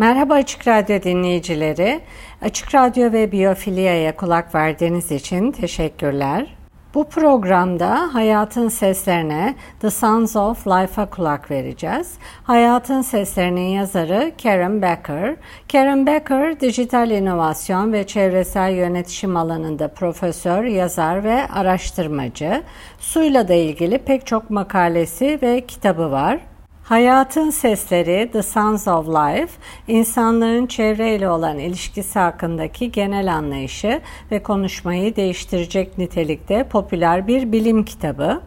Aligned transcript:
Merhaba 0.00 0.34
Açık 0.34 0.68
Radyo 0.68 1.02
dinleyicileri. 1.02 2.00
Açık 2.42 2.74
Radyo 2.74 3.12
ve 3.12 3.32
Biyofilia'ya 3.32 4.16
kulak 4.16 4.54
verdiğiniz 4.54 5.10
için 5.10 5.52
teşekkürler. 5.52 6.56
Bu 6.94 7.08
programda 7.08 8.14
hayatın 8.14 8.68
seslerine 8.68 9.54
The 9.80 9.90
Sounds 9.90 10.36
of 10.36 10.66
Life'a 10.66 11.06
kulak 11.06 11.50
vereceğiz. 11.50 12.14
Hayatın 12.44 13.02
seslerinin 13.02 13.68
yazarı 13.68 14.32
Karen 14.42 14.82
Becker. 14.82 15.36
Karen 15.72 16.06
Becker, 16.06 16.60
dijital 16.60 17.10
inovasyon 17.10 17.92
ve 17.92 18.06
çevresel 18.06 18.72
yönetişim 18.72 19.36
alanında 19.36 19.88
profesör, 19.88 20.64
yazar 20.64 21.24
ve 21.24 21.46
araştırmacı. 21.46 22.62
Suyla 22.98 23.48
da 23.48 23.54
ilgili 23.54 23.98
pek 23.98 24.26
çok 24.26 24.50
makalesi 24.50 25.38
ve 25.42 25.66
kitabı 25.66 26.10
var. 26.10 26.49
Hayatın 26.90 27.50
Sesleri, 27.50 28.30
The 28.32 28.42
Sounds 28.42 28.88
of 28.88 29.08
Life, 29.08 29.52
insanların 29.88 30.66
çevreyle 30.66 31.28
olan 31.28 31.58
ilişkisi 31.58 32.18
hakkındaki 32.18 32.92
genel 32.92 33.34
anlayışı 33.34 34.00
ve 34.30 34.42
konuşmayı 34.42 35.16
değiştirecek 35.16 35.98
nitelikte 35.98 36.68
popüler 36.68 37.26
bir 37.26 37.52
bilim 37.52 37.84
kitabı. 37.84 38.40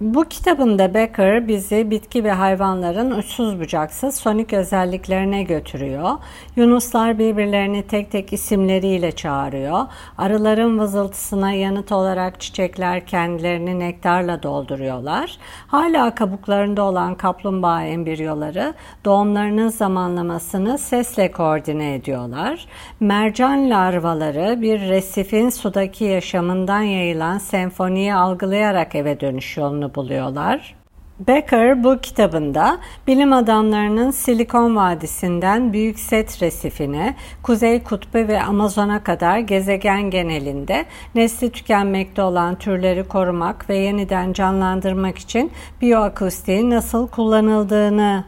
Bu 0.00 0.24
kitabında 0.24 0.94
Becker 0.94 1.48
bizi 1.48 1.90
bitki 1.90 2.24
ve 2.24 2.32
hayvanların 2.32 3.10
uçsuz 3.10 3.60
bucaksız 3.60 4.14
sonik 4.14 4.52
özelliklerine 4.52 5.42
götürüyor. 5.42 6.10
Yunuslar 6.56 7.18
birbirlerini 7.18 7.82
tek 7.82 8.10
tek 8.10 8.32
isimleriyle 8.32 9.12
çağırıyor. 9.12 9.80
Arıların 10.18 10.78
vızıltısına 10.78 11.52
yanıt 11.52 11.92
olarak 11.92 12.40
çiçekler 12.40 13.06
kendilerini 13.06 13.78
nektarla 13.78 14.42
dolduruyorlar. 14.42 15.38
Hala 15.66 16.14
kabuklarında 16.14 16.82
olan 16.82 17.14
kaplumbağa 17.14 17.82
embriyoları 17.82 18.74
doğumlarının 19.04 19.68
zamanlamasını 19.68 20.78
sesle 20.78 21.30
koordine 21.30 21.94
ediyorlar. 21.94 22.66
Mercan 23.00 23.70
larvaları 23.70 24.62
bir 24.62 24.80
resifin 24.80 25.48
sudaki 25.48 26.04
yaşamından 26.04 26.82
yayılan 26.82 27.38
senfoniyi 27.38 28.14
algılayarak 28.14 28.94
eve 28.94 29.20
dönüş 29.20 29.56
yolunu 29.56 29.83
buluyorlar. 29.94 30.74
Becker 31.20 31.84
bu 31.84 32.00
kitabında 32.00 32.78
bilim 33.06 33.32
adamlarının 33.32 34.10
Silikon 34.10 34.76
Vadisi'nden 34.76 35.72
Büyük 35.72 35.98
Set 35.98 36.42
Resifine, 36.42 37.14
Kuzey 37.42 37.82
Kutbu 37.82 38.18
ve 38.18 38.42
Amazon'a 38.42 39.04
kadar 39.04 39.38
gezegen 39.38 40.10
genelinde 40.10 40.84
nesli 41.14 41.50
tükenmekte 41.50 42.22
olan 42.22 42.54
türleri 42.54 43.08
korumak 43.08 43.70
ve 43.70 43.76
yeniden 43.76 44.32
canlandırmak 44.32 45.18
için 45.18 45.52
biyoakustiğin 45.80 46.70
nasıl 46.70 47.08
kullanıldığını 47.08 48.24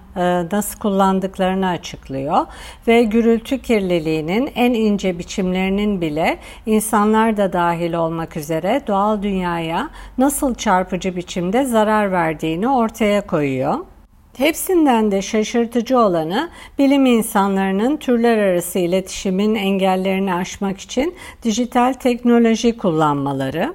nasıl 0.52 0.78
kullandıklarını 0.78 1.68
açıklıyor 1.68 2.46
ve 2.86 3.02
gürültü 3.02 3.62
kirliliğinin 3.62 4.50
en 4.54 4.74
ince 4.74 5.18
biçimlerinin 5.18 6.00
bile 6.00 6.38
insanlar 6.66 7.36
da 7.36 7.52
dahil 7.52 7.92
olmak 7.94 8.36
üzere 8.36 8.82
doğal 8.86 9.22
dünyaya 9.22 9.90
nasıl 10.18 10.54
çarpıcı 10.54 11.16
biçimde 11.16 11.64
zarar 11.64 12.12
verdiğini 12.12 12.68
ortaya 12.68 13.26
koyuyor. 13.26 13.78
Hepsinden 14.36 15.10
de 15.10 15.22
şaşırtıcı 15.22 15.98
olanı 15.98 16.50
bilim 16.78 17.06
insanlarının 17.06 17.96
türler 17.96 18.38
arası 18.38 18.78
iletişimin 18.78 19.54
engellerini 19.54 20.34
aşmak 20.34 20.80
için 20.80 21.14
dijital 21.42 21.92
teknoloji 21.92 22.76
kullanmaları. 22.76 23.74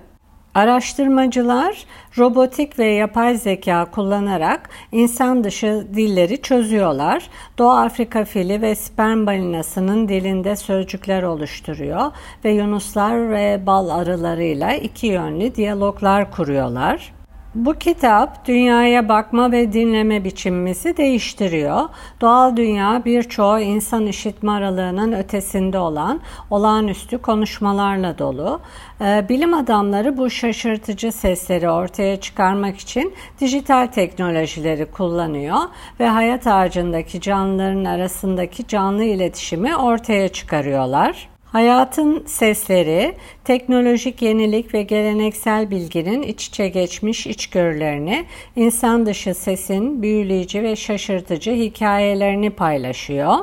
Araştırmacılar 0.56 1.86
robotik 2.18 2.80
ve 2.80 2.86
yapay 2.86 3.38
zeka 3.38 3.86
kullanarak 3.86 4.70
insan 4.92 5.44
dışı 5.44 5.88
dilleri 5.94 6.42
çözüyorlar. 6.42 7.30
Doğu 7.58 7.72
Afrika 7.72 8.26
fili 8.26 8.62
ve 8.62 8.76
sperm 8.76 9.26
balinasının 9.26 10.08
dilinde 10.08 10.56
sözcükler 10.56 11.24
oluşturuyor 11.24 12.12
ve 12.46 12.52
yunuslar 12.52 13.32
ve 13.32 13.66
bal 13.66 13.90
arılarıyla 13.90 14.74
iki 14.74 15.08
yönlü 15.08 15.56
diyaloglar 15.56 16.32
kuruyorlar. 16.32 17.21
Bu 17.56 17.74
kitap 17.74 18.46
dünyaya 18.46 19.10
bakma 19.10 19.52
ve 19.52 19.74
dinleme 19.74 20.24
biçimimizi 20.24 20.98
değiştiriyor. 20.98 21.90
Doğal 22.22 22.58
dünya 22.58 23.02
birçoğu 23.06 23.60
insan 23.60 24.08
işitme 24.08 24.52
aralığının 24.52 25.12
ötesinde 25.12 25.78
olan 25.78 26.22
olağanüstü 26.50 27.18
konuşmalarla 27.18 28.18
dolu. 28.18 28.60
Ee, 29.02 29.26
bilim 29.30 29.54
adamları 29.54 30.18
bu 30.18 30.30
şaşırtıcı 30.30 31.12
sesleri 31.12 31.70
ortaya 31.70 32.20
çıkarmak 32.20 32.78
için 32.78 33.14
dijital 33.42 33.88
teknolojileri 33.88 34.86
kullanıyor 34.86 35.60
ve 36.00 36.08
hayat 36.08 36.48
ağacındaki 36.48 37.22
canlıların 37.22 37.86
arasındaki 37.86 38.68
canlı 38.68 39.04
iletişimi 39.04 39.76
ortaya 39.76 40.28
çıkarıyorlar. 40.30 41.31
Hayatın 41.52 42.24
sesleri, 42.26 43.16
teknolojik 43.44 44.22
yenilik 44.22 44.74
ve 44.74 44.84
geleneksel 44.84 45.72
bilginin 45.72 46.22
iç 46.22 46.48
içe 46.48 46.68
geçmiş 46.68 47.28
içgörülerini, 47.28 48.26
insan 48.56 49.06
dışı 49.06 49.34
sesin 49.34 50.02
büyüleyici 50.02 50.64
ve 50.64 50.76
şaşırtıcı 50.76 51.52
hikayelerini 51.52 52.50
paylaşıyor. 52.50 53.36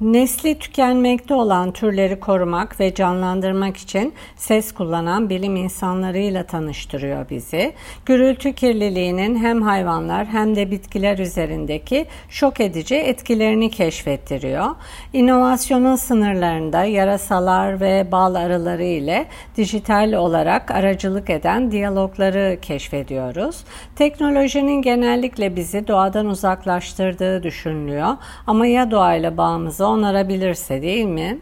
Nesli 0.00 0.58
tükenmekte 0.58 1.34
olan 1.34 1.72
türleri 1.72 2.20
korumak 2.20 2.80
ve 2.80 2.94
canlandırmak 2.94 3.76
için 3.76 4.14
ses 4.36 4.72
kullanan 4.72 5.30
bilim 5.30 5.56
insanlarıyla 5.56 6.42
tanıştırıyor 6.46 7.30
bizi. 7.30 7.72
Gürültü 8.06 8.52
kirliliğinin 8.52 9.36
hem 9.36 9.62
hayvanlar 9.62 10.26
hem 10.26 10.56
de 10.56 10.70
bitkiler 10.70 11.18
üzerindeki 11.18 12.06
şok 12.28 12.60
edici 12.60 12.94
etkilerini 12.94 13.70
keşfettiriyor. 13.70 14.66
İnovasyonun 15.12 15.96
sınırlarında 15.96 16.84
yarasalar 16.84 17.80
ve 17.80 18.12
bal 18.12 18.34
arıları 18.34 18.84
ile 18.84 19.26
dijital 19.56 20.12
olarak 20.12 20.70
aracılık 20.70 21.30
eden 21.30 21.70
diyalogları 21.70 22.58
keşfediyoruz. 22.62 23.64
Teknolojinin 23.96 24.82
genellikle 24.82 25.56
bizi 25.56 25.88
doğadan 25.88 26.26
uzaklaştırdığı 26.26 27.42
düşünülüyor 27.42 28.16
ama 28.46 28.66
ya 28.66 28.90
doğayla 28.90 29.36
bağımızı 29.36 29.85
onarabilirse 29.88 30.82
değil 30.82 31.04
mi? 31.04 31.38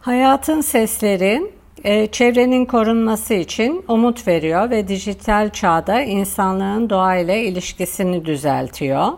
Hayatın 0.00 0.60
sesleri 0.60 1.52
e, 1.84 2.06
çevrenin 2.06 2.64
korunması 2.64 3.34
için 3.34 3.84
umut 3.88 4.28
veriyor 4.28 4.70
ve 4.70 4.88
dijital 4.88 5.50
çağda 5.50 6.02
insanlığın 6.02 6.90
doğayla 6.90 7.34
ilişkisini 7.34 8.24
düzeltiyor. 8.24 9.08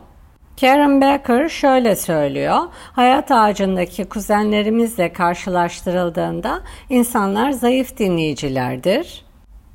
Karen 0.60 1.00
Becker 1.00 1.48
şöyle 1.48 1.96
söylüyor. 1.96 2.58
Hayat 2.92 3.30
ağacındaki 3.30 4.04
kuzenlerimizle 4.04 5.12
karşılaştırıldığında 5.12 6.60
insanlar 6.90 7.50
zayıf 7.50 7.98
dinleyicilerdir. 7.98 9.23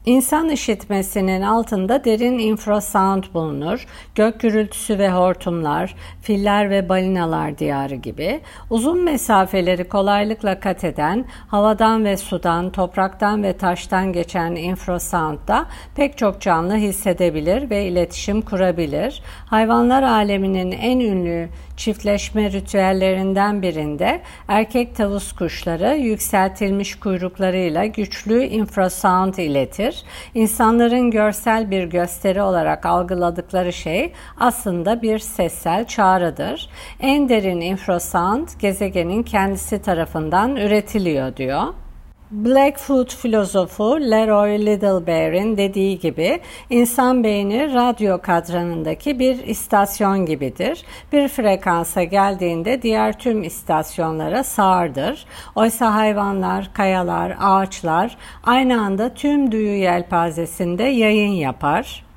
İnsan 0.09 0.49
işitmesinin 0.49 1.41
altında 1.41 2.03
derin 2.03 2.39
infrasound 2.39 3.23
bulunur. 3.33 3.85
Gök 4.15 4.39
gürültüsü 4.39 4.99
ve 4.99 5.11
hortumlar, 5.11 5.95
filler 6.21 6.69
ve 6.69 6.89
balinalar 6.89 7.57
diyarı 7.57 7.95
gibi 7.95 8.41
uzun 8.69 9.03
mesafeleri 9.03 9.89
kolaylıkla 9.89 10.59
kat 10.59 10.83
eden, 10.83 11.25
havadan 11.47 12.05
ve 12.05 12.17
sudan, 12.17 12.69
topraktan 12.69 13.43
ve 13.43 13.57
taştan 13.57 14.13
geçen 14.13 14.55
infrasoundda 14.55 15.65
pek 15.95 16.17
çok 16.17 16.41
canlı 16.41 16.75
hissedebilir 16.75 17.69
ve 17.69 17.85
iletişim 17.85 18.41
kurabilir. 18.41 19.21
Hayvanlar 19.45 20.03
aleminin 20.03 20.71
en 20.71 20.99
ünlü 20.99 21.49
çiftleşme 21.79 22.51
ritüellerinden 22.51 23.61
birinde 23.61 24.21
erkek 24.47 24.95
tavus 24.95 25.31
kuşları 25.31 25.95
yükseltilmiş 25.95 26.99
kuyruklarıyla 26.99 27.85
güçlü 27.85 28.43
infrasound 28.43 29.33
iletir. 29.33 30.03
İnsanların 30.33 31.11
görsel 31.11 31.71
bir 31.71 31.83
gösteri 31.83 32.41
olarak 32.41 32.85
algıladıkları 32.85 33.73
şey 33.73 34.13
aslında 34.39 35.01
bir 35.01 35.19
sessel 35.19 35.85
çağrıdır. 35.87 36.69
En 36.99 37.29
derin 37.29 37.61
infrasound 37.61 38.47
gezegenin 38.59 39.23
kendisi 39.23 39.81
tarafından 39.81 40.55
üretiliyor 40.55 41.35
diyor. 41.35 41.63
Blackfoot 42.31 43.15
filozofu 43.15 44.01
Leroy 44.01 44.65
Littlebear'in 44.65 45.57
dediği 45.57 45.99
gibi 45.99 46.39
insan 46.69 47.23
beyni 47.23 47.73
radyo 47.73 48.21
kadranındaki 48.21 49.19
bir 49.19 49.47
istasyon 49.47 50.25
gibidir. 50.25 50.83
Bir 51.13 51.27
frekansa 51.27 52.03
geldiğinde 52.03 52.81
diğer 52.81 53.19
tüm 53.19 53.43
istasyonlara 53.43 54.43
sağırdır. 54.43 55.25
Oysa 55.55 55.95
hayvanlar, 55.95 56.73
kayalar, 56.73 57.37
ağaçlar 57.39 58.17
aynı 58.43 58.81
anda 58.81 59.13
tüm 59.13 59.51
duyu 59.51 59.77
yelpazesinde 59.77 60.83
yayın 60.83 61.31
yapar. 61.31 62.08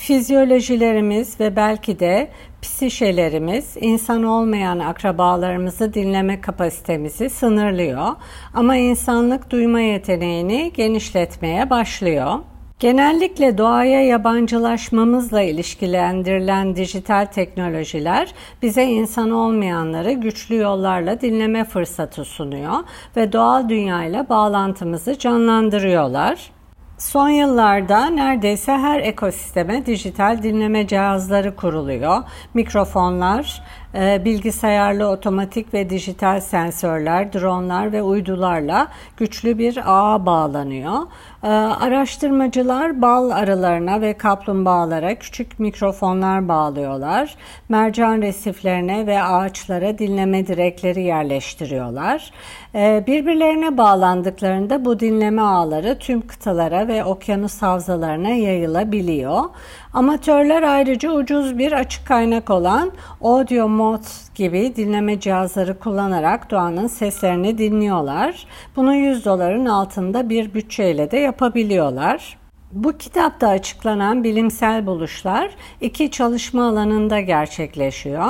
Fizyolojilerimiz 0.00 1.40
ve 1.40 1.56
belki 1.56 2.00
de 2.00 2.28
psişelerimiz 2.62 3.76
insan 3.80 4.22
olmayan 4.22 4.78
akrabalarımızı 4.78 5.94
dinleme 5.94 6.40
kapasitemizi 6.40 7.30
sınırlıyor 7.30 8.08
ama 8.54 8.76
insanlık 8.76 9.50
duyma 9.50 9.80
yeteneğini 9.80 10.72
genişletmeye 10.74 11.70
başlıyor. 11.70 12.38
Genellikle 12.78 13.58
doğaya 13.58 14.02
yabancılaşmamızla 14.04 15.42
ilişkilendirilen 15.42 16.76
dijital 16.76 17.26
teknolojiler 17.26 18.34
bize 18.62 18.84
insan 18.84 19.30
olmayanları 19.30 20.12
güçlü 20.12 20.56
yollarla 20.56 21.20
dinleme 21.20 21.64
fırsatı 21.64 22.24
sunuyor 22.24 22.78
ve 23.16 23.32
doğal 23.32 23.68
dünyayla 23.68 24.28
bağlantımızı 24.28 25.18
canlandırıyorlar. 25.18 26.59
Son 27.00 27.28
yıllarda 27.28 28.06
neredeyse 28.06 28.72
her 28.72 29.00
ekosisteme 29.00 29.86
dijital 29.86 30.42
dinleme 30.42 30.86
cihazları 30.86 31.56
kuruluyor. 31.56 32.22
Mikrofonlar, 32.54 33.62
e, 33.94 34.24
bilgisayarlı 34.24 35.08
otomatik 35.08 35.74
ve 35.74 35.90
dijital 35.90 36.40
sensörler, 36.40 37.32
dronlar 37.32 37.92
ve 37.92 38.02
uydularla 38.02 38.88
güçlü 39.16 39.58
bir 39.58 39.78
ağa 39.86 40.26
bağlanıyor. 40.26 41.02
E, 41.42 41.48
araştırmacılar 41.48 43.02
bal 43.02 43.30
arılarına 43.30 44.00
ve 44.00 44.12
kaplumbağalara 44.12 45.14
küçük 45.14 45.58
mikrofonlar 45.58 46.48
bağlıyorlar. 46.48 47.34
Mercan 47.68 48.22
resiflerine 48.22 49.06
ve 49.06 49.22
ağaçlara 49.22 49.98
dinleme 49.98 50.46
direkleri 50.46 51.02
yerleştiriyorlar. 51.02 52.30
E, 52.74 53.04
birbirlerine 53.06 53.78
bağlandıklarında 53.78 54.84
bu 54.84 55.00
dinleme 55.00 55.42
ağları 55.42 55.98
tüm 55.98 56.26
kıtalara 56.26 56.88
ve 56.88 57.04
okyanus 57.04 57.62
havzalarına 57.62 58.28
yayılabiliyor. 58.28 59.44
Amatörler 59.92 60.62
ayrıca 60.62 61.12
ucuz 61.12 61.58
bir 61.58 61.72
açık 61.72 62.06
kaynak 62.06 62.50
olan 62.50 62.92
Audio 63.20 63.68
Mod 63.68 64.04
gibi 64.34 64.76
dinleme 64.76 65.20
cihazları 65.20 65.78
kullanarak 65.78 66.50
doğanın 66.50 66.86
seslerini 66.86 67.58
dinliyorlar. 67.58 68.46
Bunu 68.76 68.94
100 68.94 69.24
doların 69.24 69.66
altında 69.66 70.28
bir 70.28 70.54
bütçeyle 70.54 71.10
de 71.10 71.18
yapabiliyorlar. 71.18 72.39
Bu 72.72 72.98
kitapta 72.98 73.48
açıklanan 73.48 74.24
bilimsel 74.24 74.86
buluşlar 74.86 75.50
iki 75.80 76.10
çalışma 76.10 76.68
alanında 76.68 77.20
gerçekleşiyor. 77.20 78.26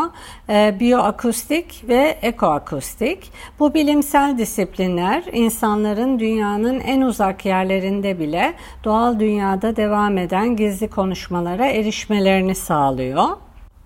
E, 0.48 0.76
biyoakustik 0.80 1.84
ve 1.88 2.18
ekoakustik. 2.22 3.32
Bu 3.58 3.74
bilimsel 3.74 4.38
disiplinler 4.38 5.24
insanların 5.32 6.18
dünyanın 6.18 6.80
en 6.80 7.00
uzak 7.00 7.46
yerlerinde 7.46 8.18
bile 8.18 8.54
doğal 8.84 9.20
dünyada 9.20 9.76
devam 9.76 10.18
eden 10.18 10.56
gizli 10.56 10.88
konuşmalara 10.90 11.66
erişmelerini 11.66 12.54
sağlıyor. 12.54 13.28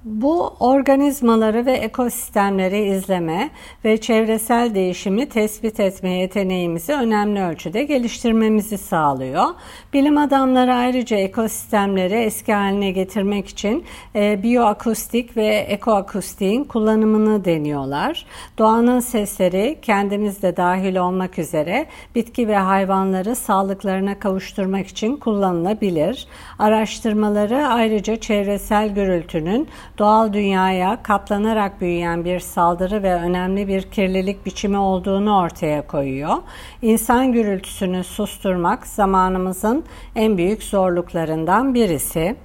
Bu 0.04 0.48
organizmaları 0.60 1.66
ve 1.66 1.72
ekosistemleri 1.72 2.84
izleme 2.84 3.50
ve 3.84 4.00
çevresel 4.00 4.74
değişimi 4.74 5.28
tespit 5.28 5.80
etme 5.80 6.10
yeteneğimizi 6.10 6.92
önemli 6.92 7.42
ölçüde 7.42 7.84
geliştirmemizi 7.84 8.78
sağlıyor. 8.78 9.44
Bilim 9.92 10.18
adamları 10.18 10.74
ayrıca 10.74 11.16
ekosistemleri 11.16 12.14
eski 12.14 12.52
haline 12.52 12.90
getirmek 12.90 13.48
için 13.48 13.84
e, 14.14 14.42
biyoakustik 14.42 15.36
ve 15.36 15.46
ekoakustiğin 15.46 16.64
kullanımını 16.64 17.44
deniyorlar. 17.44 18.26
Doğanın 18.58 19.00
sesleri 19.00 19.78
kendimiz 19.82 20.42
de 20.42 20.56
dahil 20.56 20.96
olmak 20.96 21.38
üzere 21.38 21.86
bitki 22.14 22.48
ve 22.48 22.56
hayvanları 22.56 23.36
sağlıklarına 23.36 24.18
kavuşturmak 24.18 24.86
için 24.86 25.16
kullanılabilir. 25.16 26.26
Araştırmaları 26.58 27.66
ayrıca 27.66 28.16
çevresel 28.16 28.94
gürültünün 28.94 29.68
doğal 29.98 30.32
dünyaya 30.32 31.02
kaplanarak 31.02 31.80
büyüyen 31.80 32.24
bir 32.24 32.40
saldırı 32.40 33.02
ve 33.02 33.14
önemli 33.14 33.68
bir 33.68 33.82
kirlilik 33.82 34.46
biçimi 34.46 34.78
olduğunu 34.78 35.38
ortaya 35.38 35.86
koyuyor. 35.86 36.36
İnsan 36.82 37.32
gürültüsünü 37.32 38.04
susturmak 38.04 38.86
zamanımızın 38.86 39.84
en 40.16 40.38
büyük 40.38 40.62
zorluklarından 40.62 41.74
birisi. 41.74 42.36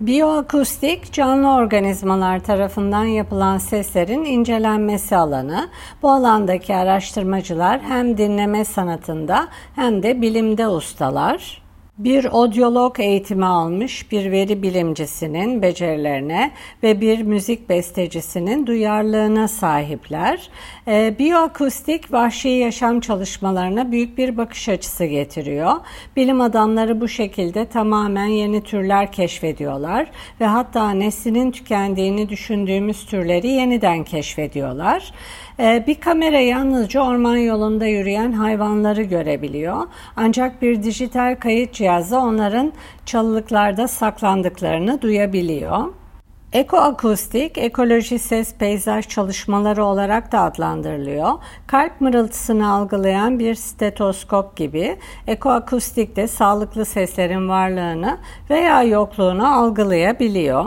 Biyoakustik, 0.00 1.12
canlı 1.12 1.54
organizmalar 1.54 2.40
tarafından 2.40 3.04
yapılan 3.04 3.58
seslerin 3.58 4.24
incelenmesi 4.24 5.16
alanı. 5.16 5.68
Bu 6.02 6.10
alandaki 6.10 6.76
araştırmacılar 6.76 7.80
hem 7.80 8.18
dinleme 8.18 8.64
sanatında 8.64 9.48
hem 9.74 10.02
de 10.02 10.22
bilimde 10.22 10.68
ustalar. 10.68 11.65
Bir 11.98 12.24
odyolog 12.24 13.00
eğitimi 13.00 13.46
almış 13.46 14.12
bir 14.12 14.30
veri 14.30 14.62
bilimcisinin 14.62 15.62
becerilerine 15.62 16.50
ve 16.82 17.00
bir 17.00 17.22
müzik 17.22 17.68
bestecisinin 17.68 18.66
duyarlılığına 18.66 19.48
sahipler. 19.48 20.50
E, 20.88 21.18
biyoakustik 21.18 22.12
vahşi 22.12 22.48
yaşam 22.48 23.00
çalışmalarına 23.00 23.92
büyük 23.92 24.18
bir 24.18 24.36
bakış 24.36 24.68
açısı 24.68 25.04
getiriyor. 25.04 25.72
Bilim 26.16 26.40
adamları 26.40 27.00
bu 27.00 27.08
şekilde 27.08 27.64
tamamen 27.66 28.26
yeni 28.26 28.62
türler 28.62 29.12
keşfediyorlar 29.12 30.10
ve 30.40 30.46
hatta 30.46 30.90
neslinin 30.90 31.50
tükendiğini 31.50 32.28
düşündüğümüz 32.28 33.06
türleri 33.06 33.48
yeniden 33.48 34.04
keşfediyorlar. 34.04 35.12
Ee, 35.60 35.84
bir 35.86 36.00
kamera 36.00 36.40
yalnızca 36.40 37.00
orman 37.00 37.36
yolunda 37.36 37.86
yürüyen 37.86 38.32
hayvanları 38.32 39.02
görebiliyor. 39.02 39.76
Ancak 40.16 40.62
bir 40.62 40.82
dijital 40.82 41.36
kayıt 41.40 41.72
cihazı 41.72 42.18
onların 42.18 42.72
çalılıklarda 43.06 43.88
saklandıklarını 43.88 45.02
duyabiliyor. 45.02 45.92
Ekoakustik, 46.52 47.58
ekoloji 47.58 48.18
ses 48.18 48.54
peyzaj 48.54 49.08
çalışmaları 49.08 49.84
olarak 49.84 50.32
da 50.32 50.40
adlandırılıyor. 50.40 51.32
Kalp 51.66 52.00
mırıltısını 52.00 52.72
algılayan 52.72 53.38
bir 53.38 53.54
stetoskop 53.54 54.56
gibi 54.56 54.96
ekoakustik 55.26 56.16
de 56.16 56.28
sağlıklı 56.28 56.84
seslerin 56.84 57.48
varlığını 57.48 58.18
veya 58.50 58.82
yokluğunu 58.82 59.54
algılayabiliyor 59.54 60.64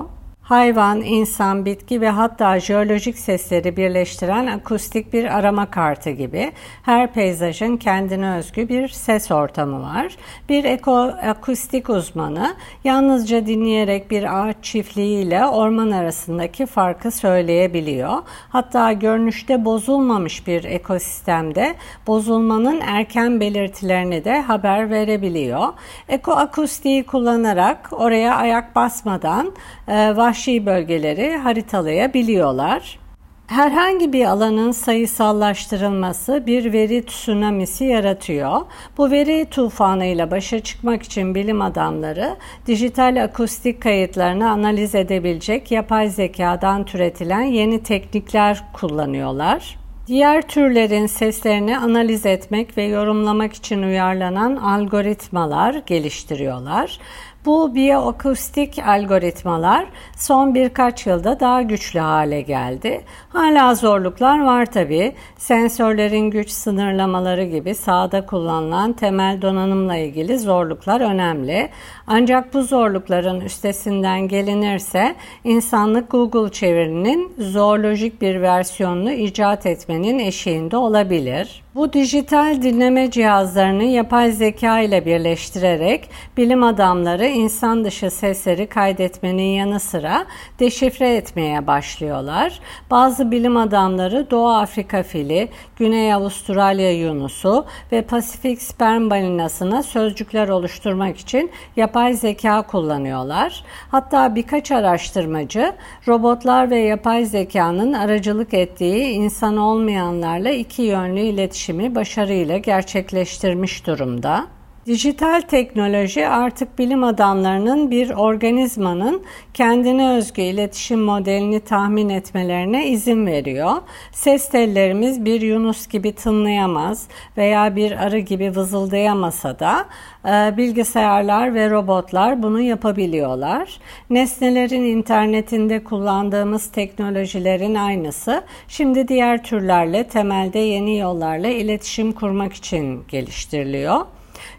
hayvan, 0.49 1.01
insan, 1.01 1.65
bitki 1.65 2.01
ve 2.01 2.09
hatta 2.09 2.59
jeolojik 2.59 3.19
sesleri 3.19 3.77
birleştiren 3.77 4.47
akustik 4.47 5.13
bir 5.13 5.37
arama 5.37 5.71
kartı 5.71 6.09
gibi 6.09 6.51
her 6.83 7.13
peyzajın 7.13 7.77
kendine 7.77 8.35
özgü 8.35 8.69
bir 8.69 8.87
ses 8.87 9.31
ortamı 9.31 9.81
var. 9.81 10.17
Bir 10.49 10.63
eko 10.63 10.97
akustik 11.27 11.89
uzmanı 11.89 12.55
yalnızca 12.83 13.45
dinleyerek 13.45 14.11
bir 14.11 14.39
ağaç 14.39 14.55
çiftliği 14.61 15.25
ile 15.25 15.45
orman 15.45 15.91
arasındaki 15.91 16.65
farkı 16.65 17.11
söyleyebiliyor. 17.11 18.13
Hatta 18.49 18.93
görünüşte 18.93 19.65
bozulmamış 19.65 20.47
bir 20.47 20.63
ekosistemde 20.63 21.75
bozulmanın 22.07 22.81
erken 22.81 23.39
belirtilerini 23.39 24.25
de 24.25 24.41
haber 24.41 24.89
verebiliyor. 24.89 25.67
Eko 26.07 26.31
akustiği 26.31 27.05
kullanarak 27.05 27.89
oraya 27.91 28.35
ayak 28.35 28.75
basmadan 28.75 29.53
e, 29.87 30.15
vahşi 30.15 30.38
vahşi 30.39 30.65
bölgeleri 30.65 31.37
haritalayabiliyorlar. 31.37 32.99
Herhangi 33.47 34.13
bir 34.13 34.25
alanın 34.25 34.71
sayısallaştırılması 34.71 36.43
bir 36.47 36.73
veri 36.73 37.05
tsunamisi 37.05 37.85
yaratıyor. 37.85 38.61
Bu 38.97 39.11
veri 39.11 39.45
tufanıyla 39.51 40.31
başa 40.31 40.59
çıkmak 40.59 41.03
için 41.03 41.35
bilim 41.35 41.61
adamları 41.61 42.35
dijital 42.67 43.23
akustik 43.23 43.81
kayıtlarını 43.81 44.49
analiz 44.49 44.95
edebilecek 44.95 45.71
yapay 45.71 46.09
zekadan 46.09 46.85
türetilen 46.85 47.43
yeni 47.43 47.83
teknikler 47.83 48.63
kullanıyorlar. 48.73 49.79
Diğer 50.09 50.47
türlerin 50.47 51.07
seslerini 51.07 51.77
analiz 51.77 52.25
etmek 52.25 52.77
ve 52.77 52.83
yorumlamak 52.83 53.53
için 53.53 53.83
uyarlanan 53.83 54.55
algoritmalar 54.55 55.73
geliştiriyorlar. 55.85 56.99
Bu 57.45 57.75
biyoakustik 57.75 58.79
algoritmalar 58.79 59.85
son 60.17 60.55
birkaç 60.55 61.07
yılda 61.07 61.39
daha 61.39 61.61
güçlü 61.61 61.99
hale 61.99 62.41
geldi. 62.41 63.01
Hala 63.29 63.75
zorluklar 63.75 64.43
var 64.43 64.65
tabi. 64.65 65.15
Sensörlerin 65.37 66.31
güç 66.31 66.49
sınırlamaları 66.49 67.43
gibi 67.43 67.75
sahada 67.75 68.25
kullanılan 68.25 68.93
temel 68.93 69.41
donanımla 69.41 69.95
ilgili 69.95 70.39
zorluklar 70.39 71.01
önemli. 71.01 71.69
Ancak 72.07 72.53
bu 72.53 72.63
zorlukların 72.63 73.41
üstesinden 73.41 74.27
gelinirse 74.27 75.15
insanlık 75.43 76.11
Google 76.11 76.51
çevirinin 76.51 77.33
zoolojik 77.37 78.21
bir 78.21 78.41
versiyonunu 78.41 79.11
icat 79.11 79.65
etmenin 79.65 80.19
eşiğinde 80.19 80.77
olabilir. 80.77 81.63
Bu 81.79 81.93
dijital 81.93 82.61
dinleme 82.61 83.11
cihazlarını 83.11 83.83
yapay 83.83 84.31
zeka 84.31 84.79
ile 84.79 85.05
birleştirerek 85.05 86.09
bilim 86.37 86.63
adamları 86.63 87.27
insan 87.27 87.85
dışı 87.85 88.11
sesleri 88.11 88.67
kaydetmenin 88.67 89.43
yanı 89.43 89.79
sıra 89.79 90.25
deşifre 90.59 91.15
etmeye 91.15 91.67
başlıyorlar. 91.67 92.59
Bazı 92.91 93.31
bilim 93.31 93.57
adamları 93.57 94.31
Doğu 94.31 94.49
Afrika 94.49 95.03
fili, 95.03 95.49
Güney 95.75 96.13
Avustralya 96.13 96.91
yunusu 96.91 97.65
ve 97.91 98.01
Pasifik 98.01 98.61
sperm 98.61 99.09
balinasına 99.09 99.83
sözcükler 99.83 100.49
oluşturmak 100.49 101.17
için 101.17 101.51
yapay 101.75 102.13
zeka 102.13 102.61
kullanıyorlar. 102.61 103.63
Hatta 103.91 104.35
birkaç 104.35 104.71
araştırmacı 104.71 105.73
robotlar 106.07 106.69
ve 106.69 106.79
yapay 106.79 107.25
zekanın 107.25 107.93
aracılık 107.93 108.53
ettiği 108.53 109.03
insan 109.03 109.57
olmayanlarla 109.57 110.49
iki 110.49 110.81
yönlü 110.81 111.19
iletişim 111.19 111.68
iletişimi 111.69 111.95
başarıyla 111.95 112.57
gerçekleştirmiş 112.57 113.85
durumda. 113.87 114.47
Dijital 114.85 115.41
teknoloji 115.41 116.27
artık 116.27 116.79
bilim 116.79 117.03
adamlarının 117.03 117.91
bir 117.91 118.09
organizmanın 118.09 119.23
kendine 119.53 120.09
özgü 120.09 120.41
iletişim 120.41 120.99
modelini 120.99 121.59
tahmin 121.59 122.09
etmelerine 122.09 122.87
izin 122.87 123.25
veriyor. 123.25 123.71
Ses 124.11 124.49
tellerimiz 124.49 125.25
bir 125.25 125.41
yunus 125.41 125.87
gibi 125.87 126.11
tınlayamaz 126.15 127.07
veya 127.37 127.75
bir 127.75 127.91
arı 127.91 128.19
gibi 128.19 128.55
vızıldayamasa 128.55 129.59
da 129.59 129.85
e, 130.25 130.57
bilgisayarlar 130.57 131.53
ve 131.53 131.69
robotlar 131.69 132.43
bunu 132.43 132.61
yapabiliyorlar. 132.61 133.79
Nesnelerin 134.09 134.83
internetinde 134.83 135.83
kullandığımız 135.83 136.71
teknolojilerin 136.71 137.75
aynısı 137.75 138.43
şimdi 138.67 139.07
diğer 139.07 139.43
türlerle 139.43 140.03
temelde 140.03 140.59
yeni 140.59 140.97
yollarla 140.97 141.47
iletişim 141.47 142.11
kurmak 142.11 142.53
için 142.53 143.03
geliştiriliyor. 143.07 144.05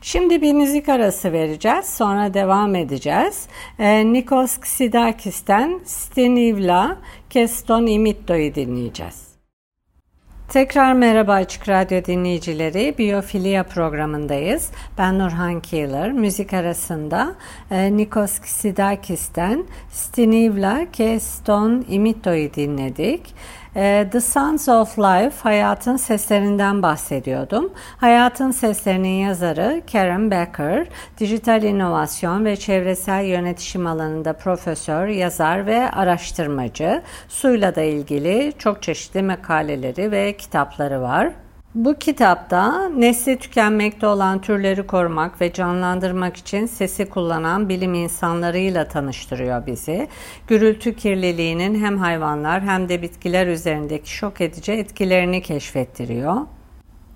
Şimdi 0.00 0.42
bir 0.42 0.52
müzik 0.52 0.88
arası 0.88 1.32
vereceğiz. 1.32 1.86
Sonra 1.86 2.34
devam 2.34 2.74
edeceğiz. 2.74 3.46
Ee, 3.78 4.12
Nikos 4.12 4.60
Ksidakis'ten 4.60 5.80
Stenivla 5.84 6.96
Keston 7.30 7.86
Imitto'yu 7.86 8.54
dinleyeceğiz. 8.54 9.30
Tekrar 10.50 10.92
merhaba 10.92 11.32
Açık 11.32 11.68
Radyo 11.68 12.04
dinleyicileri. 12.04 12.94
Biyofilia 12.98 13.62
programındayız. 13.62 14.70
Ben 14.98 15.18
Nurhan 15.18 15.60
Keeler. 15.60 16.12
Müzik 16.12 16.52
arasında 16.52 17.34
e, 17.70 17.96
Nikos 17.96 18.40
Ksidakis'ten 18.40 19.64
Stenivla 19.90 20.86
Keston 20.92 21.84
Imitto'yu 21.88 22.54
dinledik. 22.54 23.34
Ee, 23.76 24.08
The 24.12 24.20
Sounds 24.20 24.68
of 24.68 24.98
Life, 24.98 25.36
Hayatın 25.42 25.96
Seslerinden 25.96 26.82
bahsediyordum. 26.82 27.72
Hayatın 27.96 28.50
Seslerinin 28.50 29.08
yazarı 29.08 29.82
Karen 29.92 30.30
Becker, 30.30 30.86
dijital 31.18 31.62
inovasyon 31.62 32.44
ve 32.44 32.56
çevresel 32.56 33.24
yönetişim 33.24 33.86
alanında 33.86 34.32
profesör, 34.32 35.06
yazar 35.06 35.66
ve 35.66 35.90
araştırmacı. 35.90 37.02
Suyla 37.28 37.74
da 37.74 37.82
ilgili 37.82 38.52
çok 38.58 38.82
çeşitli 38.82 39.22
makaleleri 39.22 40.10
ve 40.10 40.36
kitapları 40.36 41.02
var. 41.02 41.32
Bu 41.74 41.94
kitapta 41.98 42.88
nesli 42.88 43.38
tükenmekte 43.38 44.06
olan 44.06 44.40
türleri 44.40 44.86
korumak 44.86 45.40
ve 45.40 45.52
canlandırmak 45.52 46.36
için 46.36 46.66
sesi 46.66 47.08
kullanan 47.08 47.68
bilim 47.68 47.94
insanlarıyla 47.94 48.88
tanıştırıyor 48.88 49.66
bizi. 49.66 50.08
Gürültü 50.46 50.96
kirliliğinin 50.96 51.84
hem 51.84 51.98
hayvanlar 51.98 52.62
hem 52.62 52.88
de 52.88 53.02
bitkiler 53.02 53.46
üzerindeki 53.46 54.10
şok 54.10 54.40
edici 54.40 54.72
etkilerini 54.72 55.42
keşfettiriyor. 55.42 56.36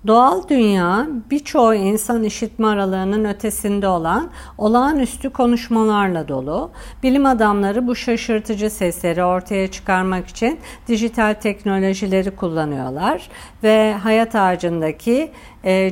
Doğal 0.07 0.47
dünya 0.49 1.07
birçoğu 1.31 1.73
insan 1.73 2.23
işitme 2.23 2.67
aralığının 2.67 3.25
ötesinde 3.25 3.87
olan 3.87 4.29
olağanüstü 4.57 5.29
konuşmalarla 5.29 6.27
dolu. 6.27 6.71
Bilim 7.03 7.25
adamları 7.25 7.87
bu 7.87 7.95
şaşırtıcı 7.95 8.69
sesleri 8.69 9.23
ortaya 9.23 9.71
çıkarmak 9.71 10.27
için 10.27 10.59
dijital 10.87 11.33
teknolojileri 11.33 12.31
kullanıyorlar 12.31 13.29
ve 13.63 13.93
hayat 13.93 14.35
ağacındaki 14.35 15.31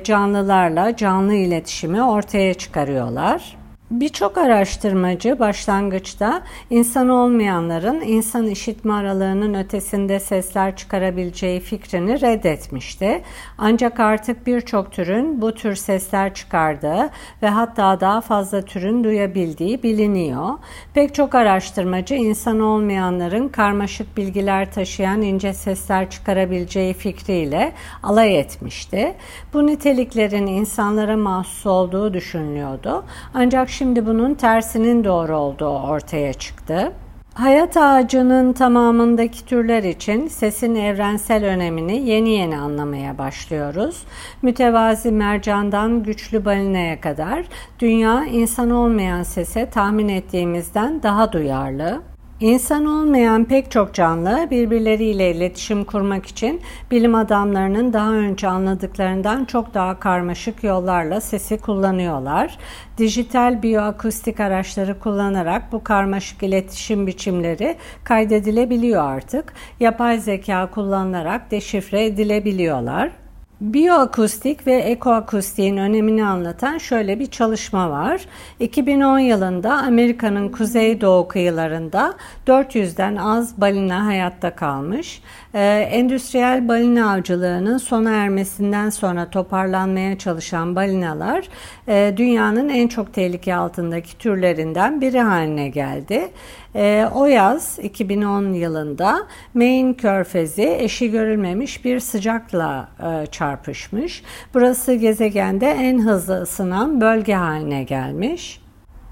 canlılarla 0.03 0.95
canlı 0.95 1.33
iletişimi 1.33 2.03
ortaya 2.03 2.53
çıkarıyorlar. 2.53 3.62
Birçok 3.93 4.37
araştırmacı 4.37 5.39
başlangıçta 5.39 6.41
insan 6.69 7.09
olmayanların 7.09 8.01
insan 8.01 8.47
işitme 8.47 8.93
aralığının 8.93 9.53
ötesinde 9.53 10.19
sesler 10.19 10.75
çıkarabileceği 10.75 11.59
fikrini 11.59 12.21
reddetmişti. 12.21 13.21
Ancak 13.57 13.99
artık 13.99 14.47
birçok 14.47 14.91
türün 14.91 15.41
bu 15.41 15.53
tür 15.53 15.75
sesler 15.75 16.33
çıkardığı 16.33 17.09
ve 17.41 17.49
hatta 17.49 17.99
daha 17.99 18.21
fazla 18.21 18.61
türün 18.61 19.03
duyabildiği 19.03 19.83
biliniyor. 19.83 20.49
Pek 20.93 21.15
çok 21.15 21.35
araştırmacı 21.35 22.15
insan 22.15 22.59
olmayanların 22.59 23.49
karmaşık 23.49 24.17
bilgiler 24.17 24.71
taşıyan 24.71 25.21
ince 25.21 25.53
sesler 25.53 26.09
çıkarabileceği 26.09 26.93
fikriyle 26.93 27.73
alay 28.03 28.39
etmişti. 28.39 29.15
Bu 29.53 29.67
niteliklerin 29.67 30.47
insanlara 30.47 31.17
mahsus 31.17 31.65
olduğu 31.65 32.13
düşünülüyordu. 32.13 33.03
Ancak 33.33 33.69
şimdi 33.69 33.82
Şimdi 33.83 34.05
bunun 34.05 34.33
tersinin 34.33 35.03
doğru 35.03 35.37
olduğu 35.37 35.79
ortaya 35.79 36.33
çıktı. 36.33 36.91
Hayat 37.33 37.77
ağacının 37.77 38.53
tamamındaki 38.53 39.45
türler 39.45 39.83
için 39.83 40.27
sesin 40.27 40.75
evrensel 40.75 41.45
önemini 41.45 42.09
yeni 42.09 42.29
yeni 42.29 42.57
anlamaya 42.57 43.17
başlıyoruz. 43.17 44.03
Mütevazi 44.41 45.11
mercandan 45.11 46.03
güçlü 46.03 46.45
balinaya 46.45 47.01
kadar 47.01 47.45
dünya 47.79 48.25
insan 48.25 48.69
olmayan 48.69 49.23
sese 49.23 49.69
tahmin 49.69 50.09
ettiğimizden 50.09 51.03
daha 51.03 51.31
duyarlı. 51.31 52.01
İnsan 52.39 52.85
olmayan 52.85 53.45
pek 53.45 53.71
çok 53.71 53.93
canlı 53.93 54.47
birbirleriyle 54.51 55.31
iletişim 55.31 55.83
kurmak 55.83 56.25
için 56.25 56.61
bilim 56.91 57.15
adamlarının 57.15 57.93
daha 57.93 58.11
önce 58.11 58.47
anladıklarından 58.47 59.45
çok 59.45 59.73
daha 59.73 59.99
karmaşık 59.99 60.63
yollarla 60.63 61.21
sesi 61.21 61.57
kullanıyorlar. 61.57 62.57
Dijital 62.97 63.63
biyoakustik 63.63 64.39
araçları 64.39 64.99
kullanarak 64.99 65.71
bu 65.71 65.83
karmaşık 65.83 66.43
iletişim 66.43 67.07
biçimleri 67.07 67.75
kaydedilebiliyor 68.03 69.03
artık. 69.03 69.53
Yapay 69.79 70.19
zeka 70.19 70.71
kullanılarak 70.71 71.51
deşifre 71.51 72.05
edilebiliyorlar. 72.05 73.22
Biyoakustik 73.63 74.67
ve 74.67 74.73
ekoakustiğin 74.75 75.77
önemini 75.77 76.25
anlatan 76.25 76.77
şöyle 76.77 77.19
bir 77.19 77.25
çalışma 77.25 77.89
var. 77.89 78.25
2010 78.59 79.19
yılında 79.19 79.73
Amerika'nın 79.73 80.49
kuzeydoğu 80.49 81.27
kıyılarında 81.27 82.13
400'den 82.47 83.15
az 83.15 83.61
balina 83.61 84.05
hayatta 84.05 84.55
kalmış. 84.55 85.21
Ee, 85.55 85.87
endüstriyel 85.91 86.67
balina 86.67 87.11
avcılığının 87.11 87.77
sona 87.77 88.11
ermesinden 88.11 88.89
sonra 88.89 89.29
toparlanmaya 89.29 90.17
çalışan 90.17 90.75
balinalar 90.75 91.47
e, 91.87 92.13
dünyanın 92.17 92.69
en 92.69 92.87
çok 92.87 93.13
tehlike 93.13 93.55
altındaki 93.55 94.17
türlerinden 94.17 95.01
biri 95.01 95.19
haline 95.19 95.69
geldi. 95.69 96.29
E, 96.75 97.07
o 97.13 97.25
yaz 97.25 97.79
2010 97.83 98.53
yılında 98.53 99.27
Maine 99.53 99.93
Körfezi 99.93 100.75
eşi 100.79 101.11
görülmemiş 101.11 101.85
bir 101.85 101.99
sıcakla 101.99 102.89
e, 102.99 103.25
çarpışmış. 103.25 104.23
Burası 104.53 104.93
gezegende 104.93 105.71
en 105.71 105.99
hızlı 105.99 106.41
ısınan 106.41 107.01
bölge 107.01 107.33
haline 107.33 107.83
gelmiş. 107.83 108.62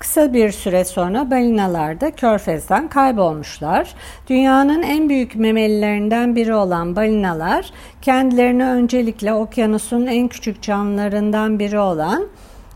Kısa 0.01 0.33
bir 0.33 0.51
süre 0.51 0.85
sonra 0.85 1.31
balinalar 1.31 2.01
da 2.01 2.11
körfezden 2.11 2.87
kaybolmuşlar. 2.87 3.93
Dünyanın 4.27 4.81
en 4.81 5.09
büyük 5.09 5.35
memelilerinden 5.35 6.35
biri 6.35 6.53
olan 6.53 6.95
balinalar 6.95 7.71
kendilerini 8.01 8.63
öncelikle 8.65 9.33
okyanusun 9.33 10.05
en 10.05 10.27
küçük 10.27 10.61
canlılarından 10.61 11.59
biri 11.59 11.79
olan 11.79 12.27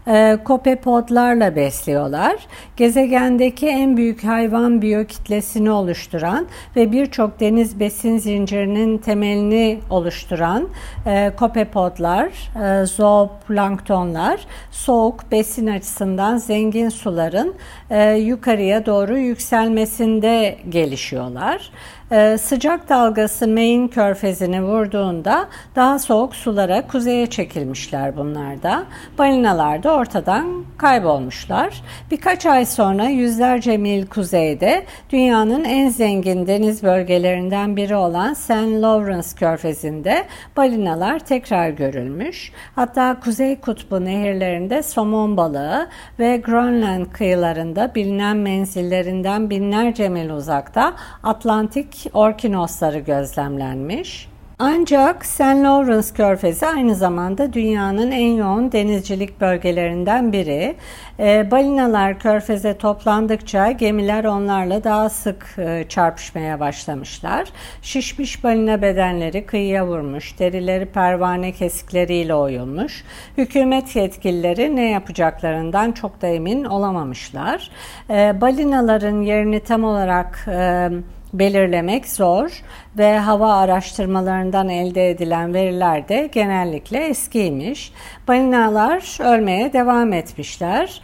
e, 0.08 0.38
kopepodlarla 0.44 1.56
besliyorlar. 1.56 2.36
Gezegendeki 2.78 3.68
en 3.68 3.98
büyük 3.98 4.24
hayvan 4.24 4.82
biyokitlesini 4.82 5.72
oluşturan 5.72 6.48
ve 6.76 6.92
birçok 6.92 7.40
deniz 7.40 7.80
besin 7.80 8.18
zincirinin 8.18 8.98
temelini 8.98 9.80
oluşturan 9.90 10.68
e, 11.06 11.32
kopepodlar, 11.38 12.28
e, 12.64 12.86
zooplanktonlar 12.86 14.40
soğuk 14.72 15.32
besin 15.32 15.68
açısından 15.68 16.38
zengin 16.38 16.90
suların 16.90 17.54
e, 17.90 18.12
yukarıya 18.12 18.86
doğru 18.86 19.18
yükselmesinde 19.18 20.58
gelişiyorlar. 20.70 21.72
Ee, 22.12 22.38
sıcak 22.38 22.90
dalgası 22.90 23.48
Maine 23.48 23.88
körfezini 23.88 24.64
vurduğunda 24.64 25.48
daha 25.76 26.00
soğuk 26.00 26.36
sulara 26.36 26.88
kuzeye 26.88 27.28
çekilmişler 27.28 28.18
bunlar 28.18 28.64
da. 28.64 28.84
Balinalar 29.18 29.84
da 29.84 29.94
ortadan 29.94 30.66
kaybolmuşlar. 30.78 31.84
Birkaç 32.12 32.46
ay 32.46 32.66
sonra 32.66 33.04
yüzlerce 33.04 33.78
mil 33.78 34.06
kuzeyde 34.06 34.86
dünyanın 35.10 35.64
en 35.64 35.90
zengin 35.90 36.48
deniz 36.48 36.84
bölgelerinden 36.84 37.76
biri 37.76 37.96
olan 37.96 38.34
St. 38.34 38.52
Lawrence 38.52 39.28
Körfezi'nde 39.36 40.26
balinalar 40.58 41.20
tekrar 41.20 41.70
görülmüş. 41.70 42.52
Hatta 42.76 43.20
Kuzey 43.20 43.60
Kutbu 43.60 44.06
nehirlerinde 44.06 44.84
somon 44.84 45.38
balığı 45.38 45.88
ve 46.20 46.38
Grönland 46.38 47.06
kıyılarında 47.06 47.75
bilinen 47.96 48.38
menzillerinden 48.38 49.50
binlerce 49.50 50.10
mil 50.10 50.30
uzakta 50.30 50.94
Atlantik 51.24 52.10
orkinosları 52.14 53.00
gözlemlenmiş. 53.00 54.35
Ancak 54.60 55.26
St. 55.26 55.42
Lawrence 55.42 56.08
Körfezi 56.14 56.68
aynı 56.68 56.96
zamanda 56.96 57.54
dünyanın 57.54 58.12
en 58.12 58.34
yoğun 58.34 58.72
denizcilik 58.72 59.42
bölgelerinden 59.42 60.34
biri. 60.34 60.76
E, 61.20 61.52
balinalar 61.52 62.20
körfeze 62.20 62.78
toplandıkça 62.78 63.72
gemiler 63.72 64.24
onlarla 64.24 64.84
daha 64.84 65.10
sık 65.10 65.56
e, 65.58 65.86
çarpışmaya 65.90 66.60
başlamışlar. 66.60 67.48
Şişmiş 67.82 68.44
balina 68.44 68.82
bedenleri 68.82 69.46
kıyıya 69.46 69.88
vurmuş, 69.88 70.40
derileri 70.40 70.86
pervane 70.86 71.52
kesikleriyle 71.52 72.36
oyulmuş. 72.36 73.04
Hükümet 73.38 73.96
yetkilileri 73.96 74.76
ne 74.76 74.90
yapacaklarından 74.90 75.92
çok 75.92 76.22
da 76.22 76.28
emin 76.28 76.64
olamamışlar. 76.64 77.72
E, 78.10 78.42
balinaların 78.42 79.22
yerini 79.22 79.60
tam 79.60 79.84
olarak... 79.84 80.46
E, 80.48 80.90
belirlemek 81.40 82.08
zor 82.08 82.64
ve 82.98 83.18
hava 83.18 83.54
araştırmalarından 83.54 84.70
elde 84.70 85.10
edilen 85.10 85.54
veriler 85.54 86.10
de 86.10 86.30
genellikle 86.34 87.00
eskiymiş. 87.00 87.92
Balinalar 88.28 89.24
ölmeye 89.34 89.74
devam 89.74 90.14
etmişler. 90.14 91.02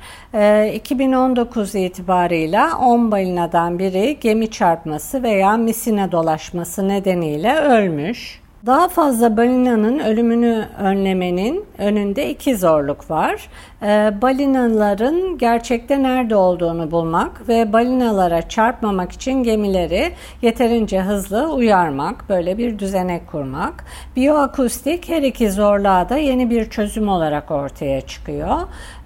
2019 0.73 1.75
ee, 1.75 1.85
itibarıyla 1.85 2.77
10 2.77 3.11
balinadan 3.11 3.79
biri 3.79 4.17
gemi 4.21 4.51
çarpması 4.51 5.23
veya 5.23 5.57
misine 5.57 6.11
dolaşması 6.11 6.87
nedeniyle 6.87 7.55
ölmüş. 7.55 8.40
Daha 8.65 8.87
fazla 8.87 9.37
balinanın 9.37 9.99
ölümünü 9.99 10.65
önlemenin 10.79 11.65
önünde 11.77 12.29
iki 12.29 12.57
zorluk 12.57 13.11
var. 13.11 13.49
E, 13.83 14.21
balinaların 14.21 15.37
gerçekte 15.37 16.03
nerede 16.03 16.35
olduğunu 16.35 16.91
bulmak 16.91 17.47
ve 17.49 17.73
balinalara 17.73 18.49
çarpmamak 18.49 19.11
için 19.11 19.43
gemileri 19.43 20.11
yeterince 20.41 21.01
hızlı 21.01 21.53
uyarmak, 21.53 22.29
böyle 22.29 22.57
bir 22.57 22.79
düzenek 22.79 23.31
kurmak. 23.31 23.85
Biyoakustik 24.15 25.09
her 25.09 25.21
iki 25.21 25.51
zorluğa 25.51 26.09
da 26.09 26.17
yeni 26.17 26.49
bir 26.49 26.69
çözüm 26.69 27.09
olarak 27.09 27.51
ortaya 27.51 28.01
çıkıyor. 28.01 28.57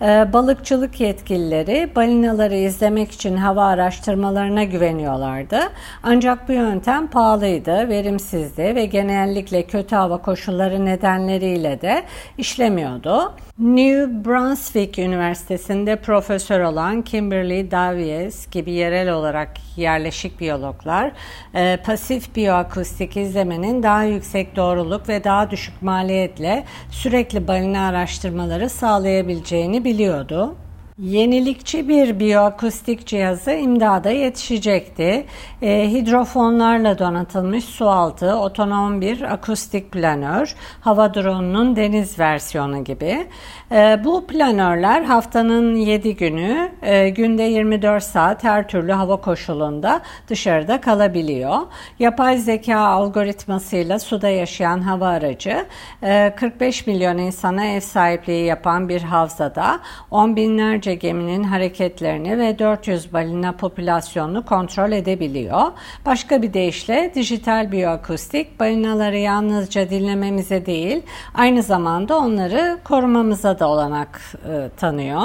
E, 0.02 0.34
balıkçılık 0.34 1.00
yetkilileri 1.00 1.90
balinaları 1.96 2.56
izlemek 2.56 3.12
için 3.12 3.38
hava 3.38 3.66
araştırmalarına 3.66 4.64
güveniyorlardı. 4.64 5.60
Ancak 6.04 6.50
bu 6.50 6.52
yöntem 6.52 7.08
pahalıydı, 7.08 7.90
verimsizdi 7.90 8.76
ve 8.76 8.86
genellikle 8.86 9.45
kötü 9.52 9.96
hava 9.96 10.18
koşulları 10.18 10.86
nedenleriyle 10.86 11.82
de 11.82 12.04
işlemiyordu. 12.38 13.34
New 13.60 14.26
Brunswick 14.26 15.00
Üniversitesi'nde 15.00 15.96
profesör 15.96 16.62
olan 16.62 17.02
Kimberly 17.02 17.72
Davies 17.72 18.50
gibi 18.50 18.72
yerel 18.72 19.12
olarak 19.12 19.52
yerleşik 19.78 20.40
biyologlar 20.40 21.12
e, 21.54 21.78
pasif 21.86 22.36
biyoakustik 22.36 23.18
izlemenin 23.18 23.84
daha 23.84 24.04
yüksek 24.04 24.56
doğruluk 24.56 25.10
ve 25.10 25.24
daha 25.24 25.52
düşük 25.52 25.82
maliyetle 25.82 26.64
sürekli 26.92 27.48
balina 27.48 27.88
araştırmaları 27.88 28.70
sağlayabileceğini 28.70 29.84
biliyordu. 29.86 30.56
Yenilikçi 31.00 31.90
bir 31.90 32.20
biyoakustik 32.20 33.08
cihazı 33.08 33.52
imdada 33.52 34.10
yetişecekti. 34.10 35.26
E, 35.62 35.92
hidrofonlarla 35.92 37.00
donatılmış 37.00 37.66
sualtı, 37.66 38.36
otonom 38.36 39.02
bir 39.02 39.22
akustik 39.34 39.92
planör, 39.92 40.56
hava 40.82 41.14
drone'unun 41.14 41.76
deniz 41.76 42.20
versiyonu 42.20 42.84
gibi. 42.84 43.28
E, 43.72 44.02
bu 44.04 44.28
planörler 44.28 45.02
haftanın 45.04 45.76
7 45.76 46.16
günü, 46.16 46.72
e, 46.82 47.10
günde 47.10 47.44
24 47.44 48.04
saat 48.04 48.44
her 48.44 48.68
türlü 48.68 48.92
hava 48.92 49.22
koşulunda 49.22 50.02
dışarıda 50.28 50.82
kalabiliyor. 50.82 51.58
Yapay 52.00 52.38
zeka 52.38 52.80
algoritmasıyla 52.80 54.00
suda 54.00 54.30
yaşayan 54.30 54.82
hava 54.82 55.08
aracı, 55.08 55.66
e, 56.04 56.34
45 56.36 56.88
milyon 56.88 57.18
insana 57.18 57.66
ev 57.66 57.80
sahipliği 57.80 58.46
yapan 58.46 58.90
bir 58.90 59.02
havzada 59.02 59.80
on 60.12 60.36
binlerce 60.36 60.85
binlerce 60.86 60.96
geminin 60.96 61.44
hareketlerini 61.44 62.38
ve 62.38 62.60
400 62.60 63.14
balina 63.14 63.52
popülasyonunu 63.52 64.46
kontrol 64.46 64.92
edebiliyor. 64.92 65.72
Başka 66.06 66.42
bir 66.42 66.54
deyişle 66.54 67.12
dijital 67.16 67.72
biyoakustik 67.72 68.60
balinaları 68.60 69.18
yalnızca 69.18 69.90
dinlememize 69.90 70.66
değil 70.66 71.04
aynı 71.34 71.64
zamanda 71.64 72.18
onları 72.18 72.78
korumamıza 72.84 73.60
da 73.60 73.68
olanak 73.68 74.22
e, 74.50 74.70
tanıyor. 74.78 75.22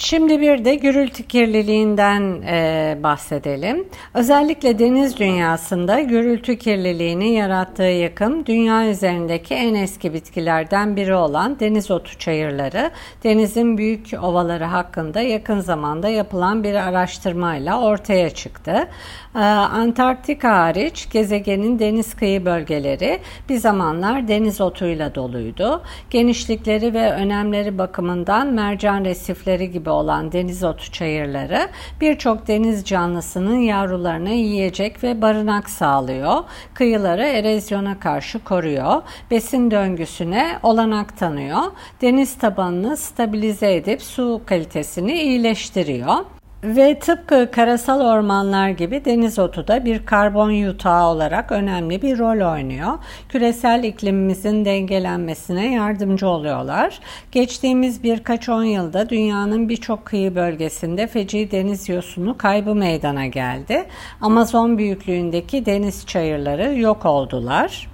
Şimdi 0.00 0.40
bir 0.40 0.64
de 0.64 0.74
gürültü 0.74 1.22
kirliliğinden 1.22 2.42
e, 2.42 2.98
bahsedelim. 3.02 3.88
Özellikle 4.14 4.78
deniz 4.78 5.18
dünyasında 5.18 6.00
gürültü 6.00 6.58
kirliliğini 6.58 7.32
yarattığı 7.32 7.82
yakım 7.82 8.46
dünya 8.46 8.90
üzerindeki 8.90 9.54
en 9.54 9.74
eski 9.74 10.14
bitkilerden 10.14 10.96
biri 10.96 11.14
olan 11.14 11.60
deniz 11.60 11.90
otu 11.90 12.18
çayırları, 12.18 12.90
denizin 13.24 13.78
büyük 13.78 14.06
ovaları 14.22 14.64
hakkında 14.64 15.20
yakın 15.20 15.60
zamanda 15.60 16.08
yapılan 16.08 16.64
bir 16.64 16.74
araştırmayla 16.74 17.80
ortaya 17.80 18.30
çıktı. 18.30 18.88
Ee, 19.34 19.38
Antarktika 19.38 20.58
hariç 20.58 21.10
gezegenin 21.10 21.78
deniz 21.78 22.14
kıyı 22.14 22.44
bölgeleri 22.44 23.18
bir 23.48 23.56
zamanlar 23.56 24.28
deniz 24.28 24.60
otuyla 24.60 25.14
doluydu. 25.14 25.82
Genişlikleri 26.10 26.94
ve 26.94 27.12
önemleri 27.12 27.78
bakımından 27.78 28.46
mercan 28.46 29.04
resifleri 29.04 29.70
gibi 29.70 29.87
olan 29.90 30.32
deniz 30.32 30.64
otu 30.64 30.92
çayırları 30.92 31.68
birçok 32.00 32.48
deniz 32.48 32.84
canlısının 32.84 33.58
yavrularına 33.58 34.30
yiyecek 34.30 35.04
ve 35.04 35.22
barınak 35.22 35.70
sağlıyor. 35.70 36.44
Kıyıları 36.74 37.26
erozyona 37.26 38.00
karşı 38.00 38.44
koruyor. 38.44 39.02
Besin 39.30 39.70
döngüsüne 39.70 40.58
olanak 40.62 41.16
tanıyor. 41.18 41.62
Deniz 42.02 42.38
tabanını 42.38 42.96
stabilize 42.96 43.74
edip 43.74 44.02
su 44.02 44.40
kalitesini 44.46 45.12
iyileştiriyor. 45.12 46.37
Ve 46.64 46.98
tıpkı 46.98 47.50
karasal 47.50 48.00
ormanlar 48.00 48.68
gibi 48.68 49.04
deniz 49.04 49.38
otu 49.38 49.68
da 49.68 49.84
bir 49.84 50.06
karbon 50.06 50.50
yutağı 50.50 51.06
olarak 51.06 51.52
önemli 51.52 52.02
bir 52.02 52.18
rol 52.18 52.52
oynuyor. 52.52 52.92
Küresel 53.28 53.84
iklimimizin 53.84 54.64
dengelenmesine 54.64 55.74
yardımcı 55.74 56.28
oluyorlar. 56.28 57.00
Geçtiğimiz 57.32 58.02
birkaç 58.02 58.48
on 58.48 58.62
yılda 58.62 59.08
dünyanın 59.08 59.68
birçok 59.68 60.04
kıyı 60.04 60.34
bölgesinde 60.34 61.06
feci 61.06 61.50
deniz 61.50 61.88
yosunu 61.88 62.38
kaybı 62.38 62.74
meydana 62.74 63.26
geldi. 63.26 63.84
Amazon 64.20 64.78
büyüklüğündeki 64.78 65.66
deniz 65.66 66.06
çayırları 66.06 66.78
yok 66.78 67.06
oldular. 67.06 67.88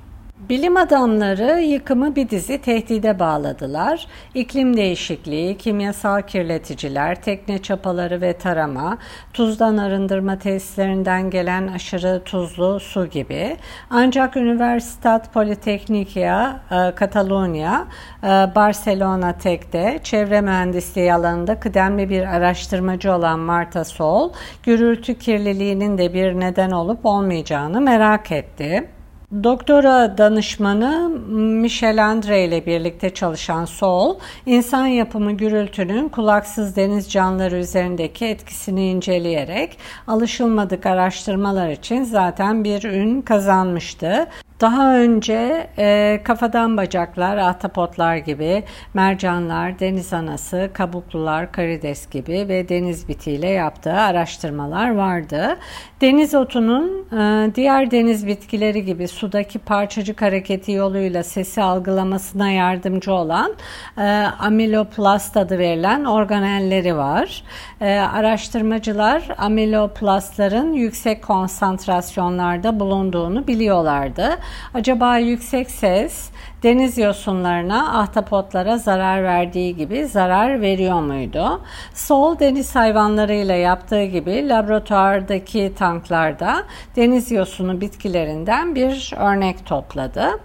Bilim 0.49 0.77
adamları 0.77 1.61
yıkımı 1.61 2.17
bir 2.17 2.29
dizi 2.29 2.61
tehdide 2.61 3.19
bağladılar. 3.19 4.07
İklim 4.35 4.77
değişikliği, 4.77 5.59
kimyasal 5.59 6.23
kirleticiler, 6.23 7.23
tekne 7.23 7.63
çapaları 7.63 8.21
ve 8.21 8.33
tarama, 8.33 8.99
tuzdan 9.33 9.77
arındırma 9.77 10.39
tesislerinden 10.39 11.31
gelen 11.31 11.67
aşırı 11.67 12.23
tuzlu 12.25 12.81
su 12.81 13.07
gibi. 13.07 13.57
Ancak 13.91 14.37
Universitat 14.37 15.35
Politecnica 15.35 16.61
e, 16.71 16.95
Catalunya, 17.01 17.87
e, 18.23 18.27
Barcelona 18.55 19.39
Tek'te 19.39 20.01
çevre 20.03 20.41
mühendisliği 20.41 21.15
alanında 21.15 21.61
kıdemli 21.61 22.11
bir 22.11 22.35
araştırmacı 22.37 23.13
olan 23.13 23.39
Marta 23.39 23.85
Sol, 23.85 24.33
gürültü 24.63 25.19
kirliliğinin 25.19 25.99
de 25.99 26.15
bir 26.15 26.41
neden 26.41 26.71
olup 26.71 27.07
olmayacağını 27.07 27.81
merak 27.81 28.33
etti. 28.33 28.94
Doktora 29.42 30.18
danışmanı 30.18 31.09
Michel 31.38 32.07
Andre 32.07 32.44
ile 32.44 32.66
birlikte 32.66 33.14
çalışan 33.14 33.64
Sol, 33.64 34.18
insan 34.47 34.87
yapımı 34.87 35.33
gürültünün 35.33 36.09
kulaksız 36.09 36.77
deniz 36.77 37.12
canlıları 37.12 37.57
üzerindeki 37.57 38.27
etkisini 38.27 38.90
inceleyerek 38.90 39.79
alışılmadık 40.07 40.87
araştırmalar 40.87 41.70
için 41.70 42.05
zaten 42.05 42.64
bir 42.64 42.85
ün 42.85 43.23
kazanmıştı. 43.23 44.27
Daha 44.61 44.97
önce 44.97 45.67
e, 45.79 46.21
kafadan 46.25 46.77
bacaklar, 46.77 47.37
ahtapotlar 47.37 48.17
gibi, 48.17 48.64
mercanlar, 48.95 49.79
deniz 49.79 50.12
anası, 50.12 50.71
kabuklular, 50.73 51.53
karides 51.53 52.11
gibi 52.11 52.33
ve 52.49 52.69
deniz 52.69 53.09
bitiyle 53.09 53.49
yaptığı 53.49 53.93
araştırmalar 53.93 54.95
vardı. 54.95 55.57
Deniz 56.01 56.35
otunun 56.35 57.07
e, 57.12 57.55
diğer 57.55 57.90
deniz 57.90 58.27
bitkileri 58.27 58.85
gibi 58.85 59.09
sudaki 59.09 59.59
parçacık 59.59 60.23
hareketi 60.23 60.73
yoluyla 60.73 61.23
sesi 61.23 61.62
algılamasına 61.62 62.51
yardımcı 62.51 63.12
olan 63.12 63.55
e, 63.99 64.03
amiloplast 64.38 65.37
adı 65.37 65.59
verilen 65.59 66.05
organelleri 66.05 66.97
var. 66.97 67.43
E, 67.81 67.99
araştırmacılar 67.99 69.29
amiloplastların 69.38 70.73
yüksek 70.73 71.23
konsantrasyonlarda 71.23 72.81
bulunduğunu 72.81 73.47
biliyorlardı. 73.47 74.38
Acaba 74.75 75.19
yüksek 75.19 75.71
ses 75.71 76.31
deniz 76.63 76.99
yosunlarına, 76.99 78.01
ahtapotlara 78.01 78.79
zarar 78.79 79.23
verdiği 79.25 79.77
gibi 79.77 80.07
zarar 80.07 80.61
veriyor 80.61 81.01
muydu? 81.01 81.61
Sol 81.95 82.39
deniz 82.39 82.77
hayvanlarıyla 82.77 83.55
yaptığı 83.55 84.05
gibi 84.05 84.49
laboratuvardaki 84.49 85.73
tanklarda 85.79 86.65
deniz 86.97 87.31
yosunu 87.31 87.81
bitkilerinden 87.81 88.75
bir 88.75 89.15
örnek 89.17 89.67
topladı. 89.67 90.41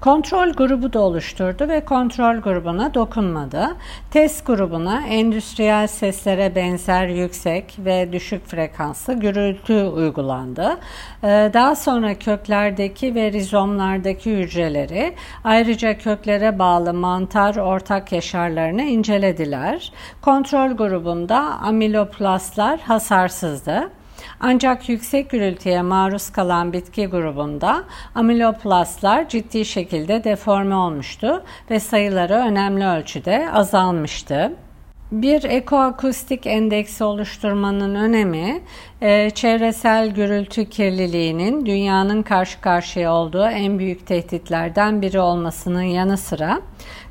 Kontrol 0.00 0.52
grubu 0.52 0.92
da 0.92 1.00
oluşturdu 1.00 1.68
ve 1.68 1.84
kontrol 1.84 2.36
grubuna 2.36 2.94
dokunmadı. 2.94 3.76
Test 4.10 4.46
grubuna 4.46 5.02
endüstriyel 5.06 5.86
seslere 5.86 6.54
benzer 6.54 7.06
yüksek 7.06 7.76
ve 7.78 8.12
düşük 8.12 8.46
frekanslı 8.46 9.14
gürültü 9.14 9.82
uygulandı. 9.82 10.78
Ee, 11.24 11.50
daha 11.54 11.76
sonra 11.76 12.14
köklerdeki 12.14 13.14
ve 13.14 13.32
rizomlardaki 13.32 14.38
hücreleri 14.38 15.14
ayrıca 15.44 15.98
köklere 15.98 16.58
bağlı 16.58 16.94
mantar 16.94 17.56
ortak 17.56 18.12
yaşarlarını 18.12 18.82
incelediler. 18.82 19.92
Kontrol 20.22 20.70
grubunda 20.70 21.38
amiloplastlar 21.40 22.80
hasarsızdı. 22.80 23.90
Ancak 24.40 24.88
yüksek 24.88 25.30
gürültüye 25.30 25.82
maruz 25.82 26.30
kalan 26.30 26.72
bitki 26.72 27.06
grubunda 27.06 27.84
amiloplastlar 28.14 29.28
ciddi 29.28 29.64
şekilde 29.64 30.24
deforme 30.24 30.74
olmuştu 30.74 31.42
ve 31.70 31.80
sayıları 31.80 32.34
önemli 32.34 32.86
ölçüde 32.86 33.52
azalmıştı. 33.52 34.52
Bir 35.12 35.44
ekoakustik 35.44 36.46
endeksi 36.46 37.04
oluşturmanın 37.04 37.94
önemi, 37.94 38.60
e, 39.02 39.30
çevresel 39.30 40.10
gürültü 40.10 40.70
kirliliğinin 40.70 41.66
dünyanın 41.66 42.22
karşı 42.22 42.60
karşıya 42.60 43.12
olduğu 43.12 43.46
en 43.46 43.78
büyük 43.78 44.06
tehditlerden 44.06 45.02
biri 45.02 45.20
olmasının 45.20 45.82
yanı 45.82 46.16
sıra 46.16 46.60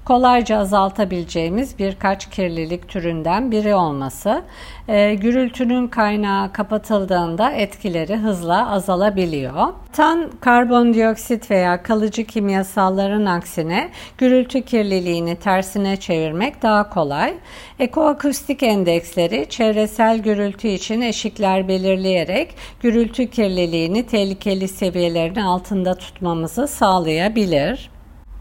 kolayca 0.08 0.58
azaltabileceğimiz 0.58 1.80
birkaç 1.80 2.30
kirlilik 2.30 2.88
türünden 2.88 3.52
biri 3.52 3.76
olması, 3.76 4.42
e, 4.88 5.14
gürültünün 5.16 5.88
kaynağı 5.88 6.54
kapatıldığında 6.54 7.52
etkileri 7.52 8.18
hızla 8.18 8.72
azalabiliyor. 8.72 9.68
Tan 9.94 10.32
karbondioksit 10.42 11.52
veya 11.52 11.84
kalıcı 11.84 12.26
kimyasalların 12.26 13.26
aksine 13.26 13.90
gürültü 14.18 14.62
kirliliğini 14.62 15.36
tersine 15.36 15.98
çevirmek 15.98 16.62
daha 16.62 16.90
kolay. 16.90 17.34
Ekoakustik 17.80 18.64
endeksleri 18.64 19.46
çevresel 19.50 20.20
gürültü 20.20 20.68
için 20.68 21.02
eşikler 21.02 21.68
belirleyerek 21.78 22.56
gürültü 22.82 23.30
kirliliğini 23.30 24.06
tehlikeli 24.06 24.68
seviyelerin 24.68 25.36
altında 25.36 25.96
tutmamızı 25.96 26.68
sağlayabilir. 26.68 27.90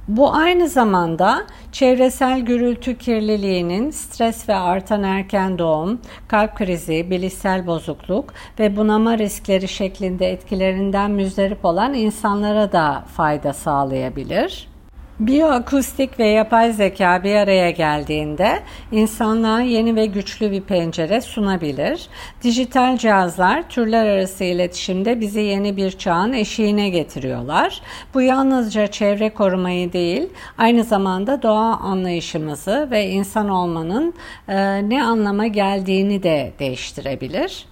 Bu 0.09 0.35
aynı 0.35 0.68
zamanda 0.68 1.46
çevresel 1.72 2.40
gürültü 2.40 2.99
kirliliğinin 2.99 3.90
stres 3.90 4.49
ve 4.49 4.55
artan 4.55 5.03
erken 5.03 5.59
doğum, 5.59 6.01
kalp 6.29 6.57
krizi, 6.57 7.11
bilişsel 7.11 7.66
bozukluk 7.66 8.33
ve 8.59 8.77
bunama 8.77 9.18
riskleri 9.18 9.68
şeklinde 9.68 10.31
etkilerinden 10.31 11.11
müzdarip 11.11 11.64
olan 11.64 11.94
insanlara 11.94 12.72
da 12.72 13.05
fayda 13.16 13.53
sağlayabilir. 13.53 14.76
Biyoakustik 15.20 16.18
ve 16.18 16.26
yapay 16.26 16.72
zeka 16.72 17.24
bir 17.24 17.35
araya 17.35 17.70
geldiğinde 17.70 18.62
insanlığa 18.92 19.61
yeni 19.61 19.96
ve 19.96 20.07
güçlü 20.07 20.50
bir 20.50 20.61
pencere 20.61 21.20
sunabilir. 21.20 22.09
Dijital 22.42 22.96
cihazlar 22.96 23.68
türler 23.68 24.07
arası 24.07 24.44
iletişimde 24.44 25.20
bizi 25.20 25.40
yeni 25.40 25.76
bir 25.76 25.90
çağın 25.90 26.33
eşiğine 26.33 26.88
getiriyorlar. 26.88 27.81
Bu 28.14 28.22
yalnızca 28.22 28.87
çevre 28.87 29.31
korumayı 29.31 29.92
değil, 29.92 30.29
aynı 30.59 30.85
zamanda 30.85 31.42
doğa 31.42 31.76
anlayışımızı 31.76 32.88
ve 32.90 33.07
insan 33.07 33.48
olmanın 33.48 34.14
e, 34.48 34.88
ne 34.88 35.05
anlama 35.05 35.46
geldiğini 35.46 36.22
de 36.22 36.52
değiştirebilir. 36.59 37.66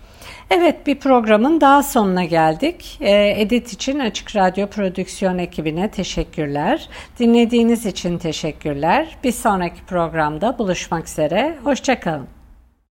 Evet 0.51 0.87
bir 0.87 0.99
programın 0.99 1.61
daha 1.61 1.83
sonuna 1.83 2.25
geldik. 2.25 2.99
Ee, 3.01 3.41
Edit 3.41 3.73
için 3.73 3.99
Açık 3.99 4.37
Radyo 4.37 4.67
Prodüksiyon 4.67 5.39
ekibine 5.39 5.91
teşekkürler. 5.91 6.89
Dinlediğiniz 7.19 7.87
için 7.87 8.19
teşekkürler. 8.19 9.17
Bir 9.25 9.33
sonraki 9.33 9.85
programda 9.87 10.59
buluşmak 10.59 11.07
üzere. 11.07 11.59
Hoşçakalın. 11.65 12.44